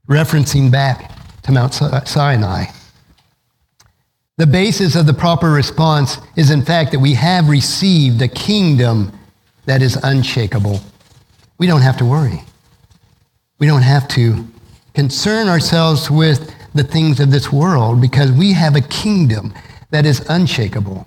[0.07, 1.11] referencing back
[1.43, 1.75] to Mount
[2.07, 2.65] Sinai.
[4.37, 9.11] The basis of the proper response is, in fact, that we have received a kingdom
[9.65, 10.79] that is unshakable.
[11.59, 12.41] We don't have to worry.
[13.59, 14.47] We don't have to
[14.93, 19.53] concern ourselves with the things of this world because we have a kingdom
[19.91, 21.05] that is unshakable.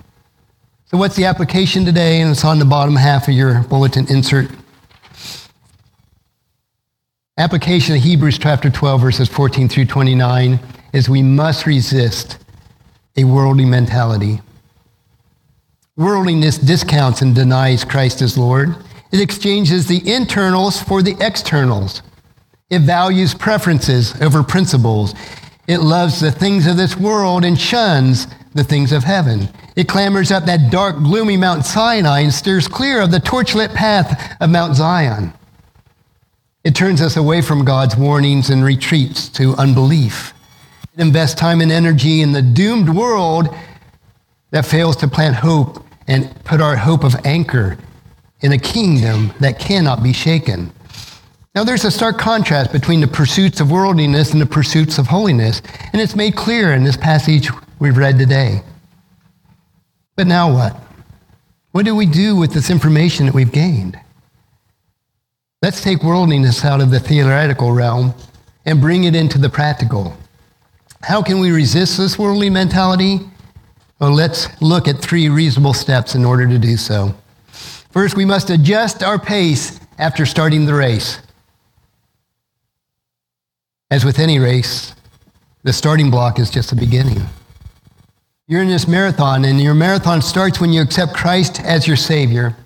[0.86, 2.20] So, what's the application today?
[2.20, 4.50] And it's on the bottom half of your bulletin insert.
[7.38, 10.60] Application of Hebrews chapter 12, verses 14 through 29
[10.92, 12.38] is we must resist
[13.16, 14.42] a worldly mentality.
[15.96, 18.76] Worldliness discounts and denies Christ as Lord.
[19.12, 22.02] It exchanges the internals for the externals.
[22.72, 25.14] It values preferences over principles.
[25.68, 29.50] It loves the things of this world and shuns the things of heaven.
[29.76, 34.36] It clambers up that dark, gloomy Mount Sinai and steers clear of the torchlit path
[34.40, 35.34] of Mount Zion.
[36.64, 40.32] It turns us away from God's warnings and retreats to unbelief.
[40.94, 43.54] It invests time and energy in the doomed world
[44.50, 47.76] that fails to plant hope and put our hope of anchor
[48.40, 50.72] in a kingdom that cannot be shaken.
[51.54, 55.60] Now, there's a stark contrast between the pursuits of worldliness and the pursuits of holiness,
[55.92, 58.62] and it's made clear in this passage we've read today.
[60.16, 60.74] But now what?
[61.72, 63.98] What do we do with this information that we've gained?
[65.60, 68.14] Let's take worldliness out of the theoretical realm
[68.64, 70.16] and bring it into the practical.
[71.02, 73.20] How can we resist this worldly mentality?
[73.98, 77.14] Well, let's look at three reasonable steps in order to do so.
[77.90, 81.20] First, we must adjust our pace after starting the race.
[83.92, 84.94] As with any race,
[85.64, 87.20] the starting block is just the beginning.
[88.48, 92.56] You're in this marathon, and your marathon starts when you accept Christ as your Savior,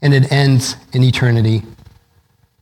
[0.00, 1.62] and it ends in eternity.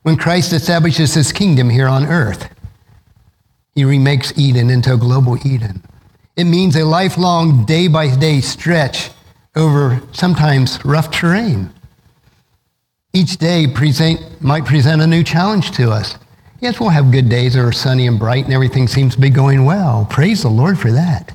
[0.01, 2.53] When Christ establishes his kingdom here on earth,
[3.73, 5.81] he remakes Eden into a global Eden.
[6.35, 9.09] It means a lifelong, day by day stretch
[9.55, 11.73] over sometimes rough terrain.
[13.13, 16.17] Each day present, might present a new challenge to us.
[16.61, 19.29] Yes, we'll have good days that are sunny and bright and everything seems to be
[19.29, 20.05] going well.
[20.09, 21.33] Praise the Lord for that.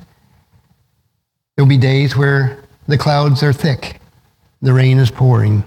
[1.55, 3.99] There'll be days where the clouds are thick,
[4.61, 5.63] the rain is pouring.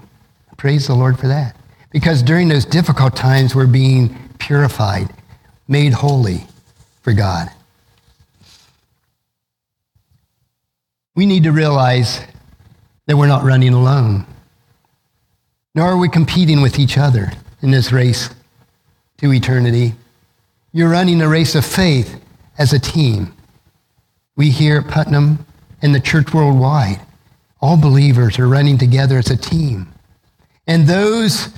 [0.56, 1.56] Praise the Lord for that.
[1.90, 5.08] Because during those difficult times, we're being purified,
[5.66, 6.46] made holy
[7.02, 7.48] for God.
[11.16, 12.20] We need to realize
[13.06, 14.26] that we're not running alone,
[15.74, 18.30] nor are we competing with each other in this race
[19.18, 19.94] to eternity.
[20.72, 22.20] You're running a race of faith
[22.56, 23.34] as a team.
[24.36, 25.44] We here at Putnam
[25.82, 27.00] and the church worldwide,
[27.60, 29.92] all believers are running together as a team.
[30.66, 31.48] And those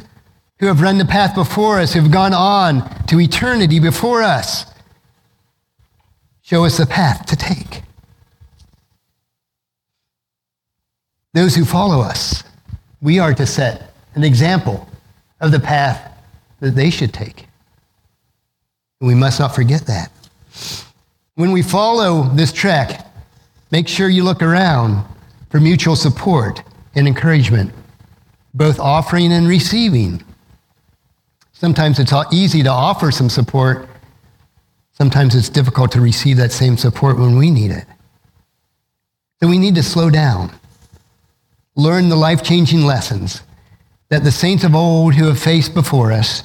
[0.58, 4.64] who have run the path before us, who've gone on to eternity before us,
[6.42, 7.82] show us the path to take.
[11.32, 12.42] Those who follow us,
[13.00, 14.88] we are to set an example
[15.40, 16.12] of the path
[16.60, 17.46] that they should take.
[19.00, 20.12] And we must not forget that.
[21.34, 23.06] When we follow this trek,
[23.70, 25.04] make sure you look around
[25.48, 26.62] for mutual support
[26.94, 27.72] and encouragement,
[28.52, 30.22] both offering and receiving.
[31.52, 33.88] Sometimes it's easy to offer some support.
[34.92, 37.86] Sometimes it's difficult to receive that same support when we need it.
[39.42, 40.52] So we need to slow down,
[41.74, 43.42] learn the life changing lessons
[44.10, 46.42] that the saints of old who have faced before us,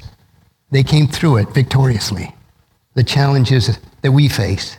[0.71, 2.34] they came through it victoriously
[2.95, 4.77] the challenges that we face.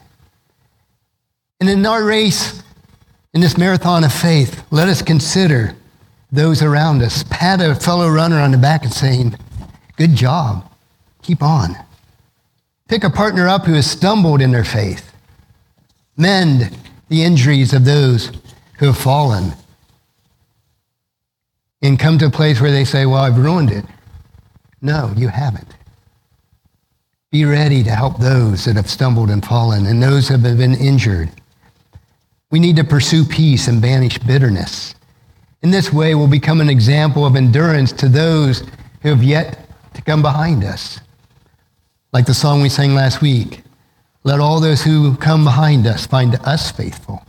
[1.60, 2.62] And in our race,
[3.32, 5.74] in this marathon of faith, let us consider
[6.32, 7.22] those around us.
[7.30, 9.36] Pat a fellow runner on the back and saying,
[9.96, 10.70] Good job.
[11.22, 11.76] Keep on.
[12.88, 15.12] Pick a partner up who has stumbled in their faith.
[16.16, 16.76] Mend
[17.08, 18.30] the injuries of those
[18.78, 19.52] who have fallen.
[21.82, 23.84] And come to a place where they say, Well, I've ruined it.
[24.82, 25.68] No, you haven't.
[27.36, 30.74] Be ready to help those that have stumbled and fallen and those that have been
[30.74, 31.28] injured.
[32.50, 34.94] We need to pursue peace and banish bitterness.
[35.60, 38.62] In this way, we'll become an example of endurance to those
[39.02, 40.98] who have yet to come behind us.
[42.10, 43.60] Like the song we sang last week,
[44.24, 47.22] let all those who come behind us find us faithful.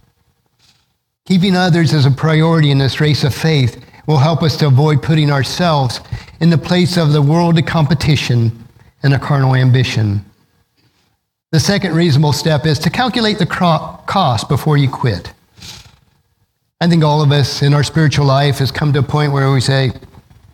[1.26, 5.04] Keeping others as a priority in this race of faith will help us to avoid
[5.04, 6.00] putting ourselves
[6.40, 8.64] in the place of the worldly competition
[9.08, 10.22] and a carnal ambition.
[11.54, 15.32] The second reasonable step is to calculate the cost before you quit.
[16.82, 19.50] I think all of us in our spiritual life has come to a point where
[19.50, 19.94] we say,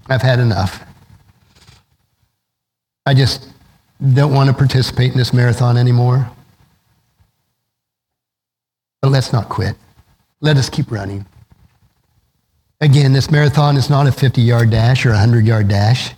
[0.08, 0.84] I've had enough.
[3.08, 3.50] I just
[4.14, 6.30] don't want to participate in this marathon anymore.
[9.02, 9.76] But let's not quit.
[10.42, 11.26] Let us keep running.
[12.82, 16.14] Again, this marathon is not a 50 yard dash or a 100 yard dash.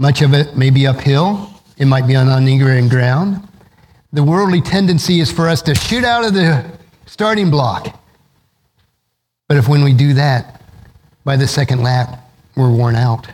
[0.00, 3.46] Much of it may be uphill, it might be on uneven ground.
[4.14, 6.64] The worldly tendency is for us to shoot out of the
[7.04, 8.00] starting block.
[9.46, 10.62] But if when we do that,
[11.22, 12.18] by the second lap,
[12.56, 13.28] we're worn out.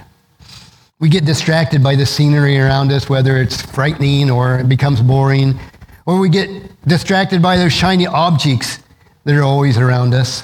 [0.98, 5.60] We get distracted by the scenery around us, whether it's frightening or it becomes boring,
[6.04, 6.48] or we get
[6.84, 8.80] distracted by those shiny objects
[9.22, 10.42] that are always around us,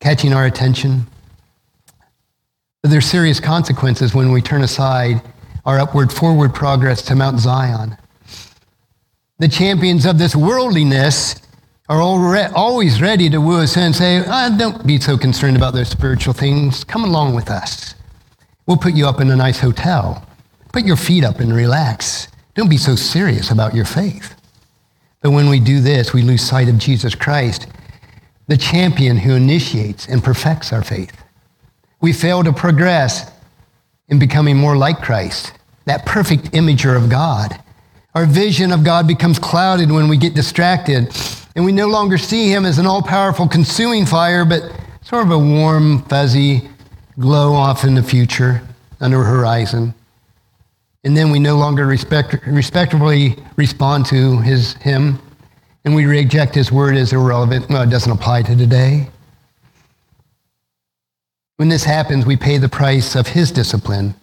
[0.00, 1.06] catching our attention.
[2.86, 5.20] But there's serious consequences when we turn aside
[5.64, 7.96] our upward, forward progress to Mount Zion.
[9.40, 11.34] The champions of this worldliness
[11.88, 15.88] are always ready to woo us and say, oh, Don't be so concerned about those
[15.88, 16.84] spiritual things.
[16.84, 17.96] Come along with us.
[18.66, 20.24] We'll put you up in a nice hotel.
[20.72, 22.28] Put your feet up and relax.
[22.54, 24.40] Don't be so serious about your faith.
[25.22, 27.66] But when we do this, we lose sight of Jesus Christ,
[28.46, 31.25] the champion who initiates and perfects our faith.
[32.00, 33.30] We fail to progress
[34.08, 35.52] in becoming more like Christ,
[35.86, 37.58] that perfect imager of God.
[38.14, 41.14] Our vision of God becomes clouded when we get distracted,
[41.54, 44.62] and we no longer see him as an all powerful consuming fire, but
[45.02, 46.68] sort of a warm, fuzzy
[47.18, 48.62] glow off in the future
[49.00, 49.94] under a horizon
[51.06, 55.20] and then we no longer respect, respectfully respond to his, him,
[55.84, 57.68] and we reject his word as irrelevant.
[57.68, 59.08] Well, it doesn't apply to today.
[61.56, 64.14] When this happens, we pay the price of his discipline,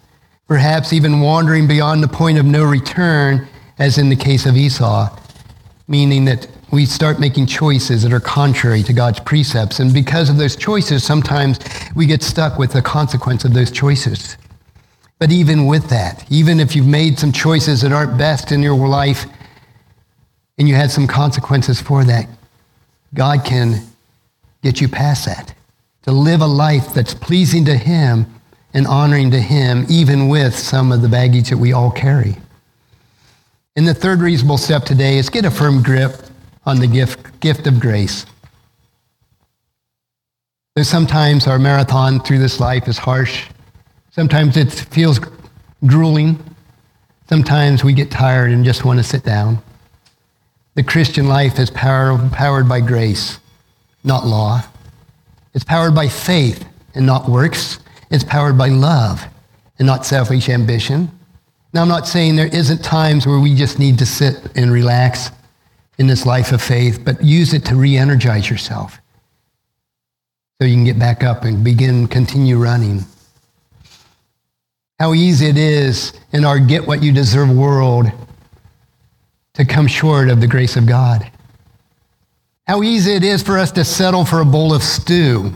[0.48, 3.48] perhaps even wandering beyond the point of no return,
[3.80, 5.10] as in the case of Esau,
[5.88, 9.80] meaning that we start making choices that are contrary to God's precepts.
[9.80, 11.60] And because of those choices, sometimes
[11.96, 14.38] we get stuck with the consequence of those choices.
[15.18, 18.76] But even with that, even if you've made some choices that aren't best in your
[18.88, 19.26] life
[20.60, 22.28] and you had some consequences for that,
[23.16, 23.82] God can
[24.62, 25.54] get you past that.
[26.04, 28.28] To live a life that's pleasing to Him
[28.74, 32.38] and honoring to Him, even with some of the baggage that we all carry.
[33.76, 36.16] And the third reasonable step today is get a firm grip
[36.66, 38.26] on the gift, gift of grace.
[40.78, 43.47] So sometimes our marathon through this life is harsh
[44.14, 45.20] Sometimes it feels
[45.88, 46.38] grueling.
[47.28, 49.58] Sometimes we get tired and just want to sit down.
[50.76, 53.39] The Christian life is power, powered by grace,
[54.04, 54.62] not law.
[55.54, 57.80] It's powered by faith and not works.
[58.10, 59.26] It's powered by love
[59.78, 61.12] and not selfish ambition.
[61.74, 65.32] Now, I'm not saying there isn't times where we just need to sit and relax
[65.97, 68.99] in this life of faith, but use it to re-energize yourself
[70.60, 73.06] so you can get back up and begin, continue running.
[74.99, 78.12] How easy it is in our get what you deserve world
[79.56, 81.30] to come short of the grace of God.
[82.66, 85.53] How easy it is for us to settle for a bowl of stew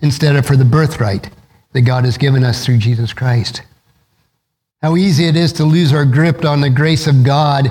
[0.00, 1.30] instead of for the birthright
[1.72, 3.62] that God has given us through Jesus Christ.
[4.80, 7.68] How easy it is to lose our grip on the grace of God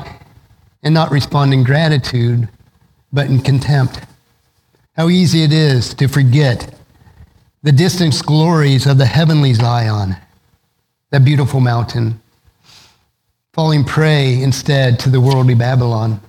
[0.83, 2.47] and not respond in gratitude,
[3.11, 4.01] but in contempt.
[4.95, 6.77] How easy it is to forget
[7.63, 10.17] the distant glories of the heavenly Zion
[11.09, 12.21] that beautiful mountain,
[13.53, 16.19] falling prey instead to the worldly Babylon.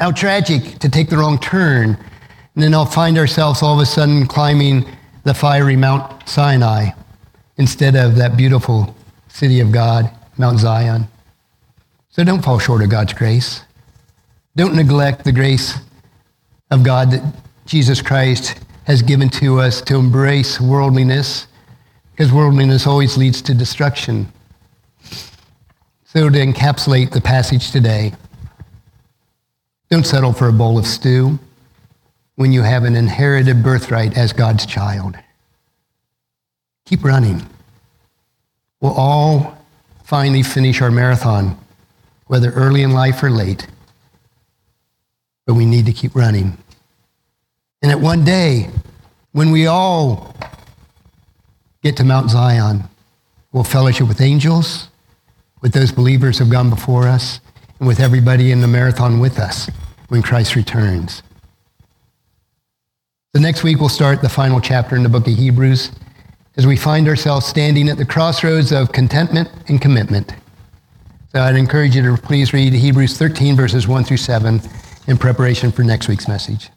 [0.00, 1.98] How tragic to take the wrong turn
[2.54, 4.86] and then I'll find ourselves all of a sudden climbing
[5.24, 6.90] the fiery Mount Sinai
[7.58, 8.96] instead of that beautiful
[9.28, 11.06] city of God, Mount Zion.
[12.08, 13.62] So don't fall short of God's grace.
[14.56, 15.78] Don't neglect the grace
[16.70, 17.34] of God that
[17.66, 21.46] Jesus Christ has given to us to embrace worldliness
[22.12, 24.32] because worldliness always leads to destruction.
[26.04, 28.12] So, to encapsulate the passage today,
[29.90, 31.38] don't settle for a bowl of stew
[32.36, 35.16] when you have an inherited birthright as God's child.
[36.86, 37.46] Keep running.
[38.80, 39.58] We'll all
[40.04, 41.58] finally finish our marathon,
[42.26, 43.66] whether early in life or late.
[45.46, 46.56] But we need to keep running.
[47.82, 48.70] And at one day,
[49.32, 50.34] when we all
[51.82, 52.84] get to Mount Zion.
[53.52, 54.88] We'll fellowship with angels,
[55.60, 57.40] with those believers who have gone before us,
[57.78, 59.70] and with everybody in the marathon with us
[60.10, 61.22] when Christ returns.
[63.32, 65.92] The next week, we'll start the final chapter in the book of Hebrews
[66.56, 70.34] as we find ourselves standing at the crossroads of contentment and commitment.
[71.32, 74.60] So I'd encourage you to please read Hebrews 13, verses 1 through 7
[75.06, 76.70] in preparation for next week's message.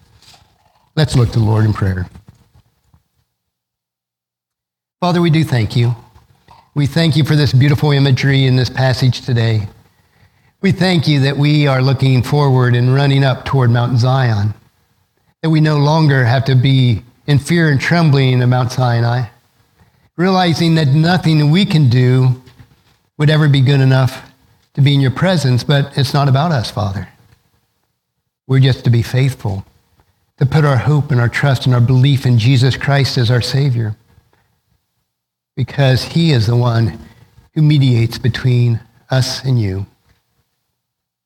[0.95, 2.07] Let's look to the Lord in prayer.
[5.01, 5.95] Father, we do thank you.
[6.75, 9.67] We thank you for this beautiful imagery in this passage today.
[10.63, 14.53] We thank you that we are looking forward and running up toward Mount Zion,
[15.41, 19.27] that we no longer have to be in fear and trembling at Mount Sinai,
[20.15, 22.41] realizing that nothing we can do
[23.17, 24.31] would ever be good enough
[24.75, 27.09] to be in your presence, but it's not about us, Father.
[28.47, 29.65] We're just to be faithful,
[30.37, 33.41] to put our hope and our trust and our belief in Jesus Christ as our
[33.41, 33.97] Savior,
[35.57, 36.99] because He is the one
[37.53, 39.87] who mediates between us and you.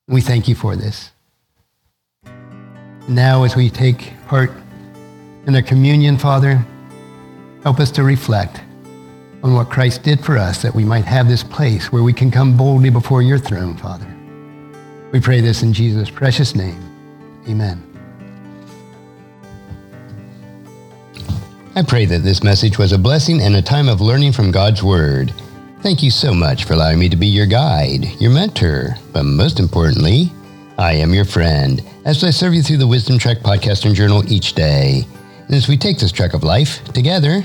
[0.07, 1.11] We thank you for this.
[3.09, 4.51] Now, as we take part
[5.45, 6.65] in our communion, Father,
[7.63, 8.61] help us to reflect
[9.43, 12.31] on what Christ did for us, that we might have this place where we can
[12.31, 14.07] come boldly before your throne, Father.
[15.11, 16.81] We pray this in Jesus' precious name.
[17.47, 17.83] Amen.
[21.75, 24.81] I pray that this message was a blessing and a time of learning from God's
[24.81, 25.33] Word.
[25.87, 29.57] Thank you so much for allowing me to be your guide, your mentor, but most
[29.57, 30.33] importantly,
[30.77, 34.29] I am your friend as I serve you through the Wisdom Trek podcast and journal
[34.29, 35.07] each day.
[35.45, 37.41] And as we take this trek of life together,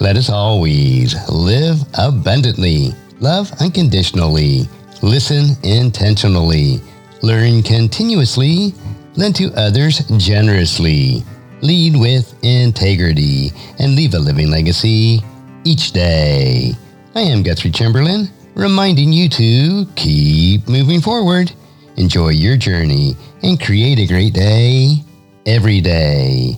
[0.00, 4.68] let us always live abundantly, love unconditionally,
[5.00, 6.80] listen intentionally,
[7.22, 8.74] learn continuously,
[9.14, 11.22] lend to others generously,
[11.62, 15.22] lead with integrity, and leave a living legacy
[15.62, 16.74] each day.
[17.18, 21.50] I am Guthrie Chamberlain, reminding you to keep moving forward,
[21.96, 24.98] enjoy your journey, and create a great day
[25.44, 26.56] every day.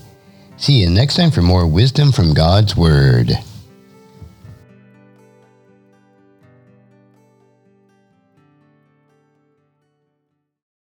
[0.58, 3.38] See you next time for more wisdom from God's Word.